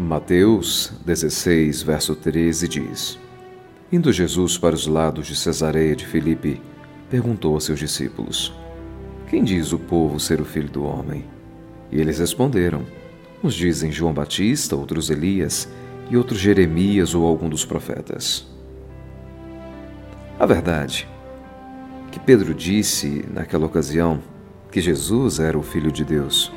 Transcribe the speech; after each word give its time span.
Mateus 0.00 0.92
16, 1.04 1.82
verso 1.82 2.14
13 2.14 2.68
diz: 2.68 3.18
Indo 3.90 4.12
Jesus 4.12 4.56
para 4.56 4.76
os 4.76 4.86
lados 4.86 5.26
de 5.26 5.34
Cesareia 5.34 5.96
de 5.96 6.06
Filipe, 6.06 6.62
perguntou 7.10 7.56
a 7.56 7.60
seus 7.60 7.80
discípulos: 7.80 8.54
Quem 9.28 9.42
diz 9.42 9.72
o 9.72 9.78
povo 9.78 10.20
ser 10.20 10.40
o 10.40 10.44
filho 10.44 10.70
do 10.70 10.84
homem? 10.84 11.24
E 11.90 12.00
eles 12.00 12.20
responderam: 12.20 12.86
Uns 13.42 13.54
dizem 13.54 13.90
João 13.90 14.14
Batista, 14.14 14.76
outros 14.76 15.10
Elias, 15.10 15.68
e 16.08 16.16
outros 16.16 16.38
Jeremias 16.38 17.12
ou 17.12 17.26
algum 17.26 17.48
dos 17.48 17.64
profetas. 17.64 18.46
A 20.38 20.46
verdade 20.46 21.08
que 22.12 22.20
Pedro 22.20 22.54
disse 22.54 23.24
naquela 23.34 23.66
ocasião 23.66 24.20
que 24.70 24.80
Jesus 24.80 25.40
era 25.40 25.58
o 25.58 25.62
Filho 25.62 25.90
de 25.90 26.04
Deus 26.04 26.52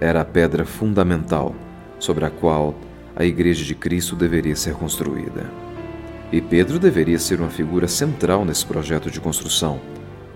era 0.00 0.20
a 0.20 0.24
pedra 0.24 0.64
fundamental 0.64 1.54
sobre 1.98 2.24
a 2.24 2.30
qual 2.30 2.74
a 3.16 3.24
Igreja 3.24 3.64
de 3.64 3.74
Cristo 3.74 4.14
deveria 4.14 4.54
ser 4.54 4.74
construída. 4.74 5.50
E 6.30 6.40
Pedro 6.40 6.78
deveria 6.78 7.18
ser 7.18 7.40
uma 7.40 7.48
figura 7.48 7.88
central 7.88 8.44
nesse 8.44 8.64
projeto 8.64 9.10
de 9.10 9.20
construção, 9.20 9.80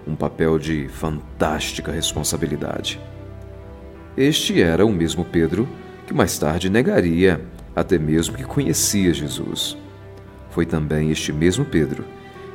um 0.07 0.17
papel 0.17 0.59
de 0.59 0.89
fantástica 0.89 1.93
responsabilidade. 1.93 2.99
Este 4.17 4.61
era 4.61 4.85
o 4.85 4.93
mesmo 4.93 5.25
Pedro 5.25 5.69
que 6.07 6.15
mais 6.15 6.37
tarde 6.39 6.69
negaria 6.69 7.41
até 7.75 7.99
mesmo 7.99 8.37
que 8.37 8.45
conhecia 8.45 9.15
Jesus. 9.15 9.77
Foi 10.51 10.67
também 10.67 11.11
este 11.11 11.33
mesmo 11.33 11.65
Pedro 11.65 12.05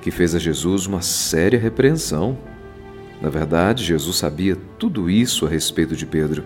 que 0.02 0.12
fez 0.12 0.36
a 0.36 0.40
Jesus 0.40 0.86
uma 0.86 1.02
séria 1.02 1.60
repreensão. 1.60 2.38
Na 3.22 3.30
verdade, 3.30 3.84
Jesus 3.84 4.18
sabia 4.18 4.58
tudo 4.78 5.10
isso 5.10 5.46
a 5.46 5.50
respeito 5.50 5.96
de 5.96 6.06
Pedro 6.06 6.44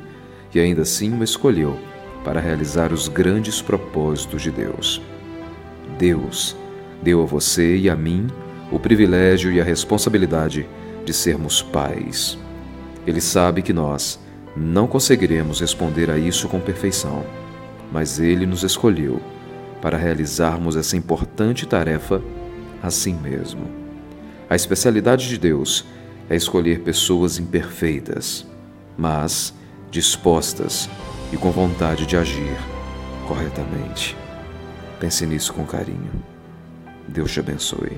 e 0.53 0.59
ainda 0.59 0.83
assim 0.83 1.17
o 1.17 1.23
escolheu 1.23 1.77
para 2.23 2.39
realizar 2.39 2.93
os 2.93 3.07
grandes 3.07 3.61
propósitos 3.61 4.41
de 4.41 4.51
Deus. 4.51 5.01
Deus 5.97 6.55
deu 7.01 7.21
a 7.21 7.25
você 7.25 7.77
e 7.77 7.89
a 7.89 7.95
mim 7.95 8.27
o 8.71 8.79
privilégio 8.79 9.51
e 9.51 9.59
a 9.59 9.63
responsabilidade 9.63 10.67
de 11.03 11.13
sermos 11.13 11.61
pais. 11.61 12.37
Ele 13.05 13.19
sabe 13.19 13.61
que 13.61 13.73
nós 13.73 14.19
não 14.55 14.87
conseguiremos 14.87 15.59
responder 15.59 16.09
a 16.09 16.17
isso 16.17 16.47
com 16.47 16.59
perfeição, 16.59 17.25
mas 17.91 18.19
ele 18.19 18.45
nos 18.45 18.63
escolheu 18.63 19.21
para 19.81 19.97
realizarmos 19.97 20.75
essa 20.75 20.95
importante 20.95 21.65
tarefa 21.65 22.21
assim 22.81 23.15
mesmo. 23.15 23.67
A 24.49 24.55
especialidade 24.55 25.27
de 25.27 25.37
Deus 25.37 25.85
é 26.29 26.35
escolher 26.35 26.81
pessoas 26.81 27.39
imperfeitas, 27.39 28.45
mas 28.97 29.53
dispostas 29.89 30.89
e 31.31 31.37
com 31.37 31.51
vontade 31.51 32.05
de 32.05 32.17
agir 32.17 32.57
corretamente. 33.27 34.17
Pense 34.99 35.25
nisso 35.25 35.53
com 35.53 35.65
carinho. 35.65 36.11
Deus 37.07 37.31
te 37.31 37.39
abençoe. 37.39 37.97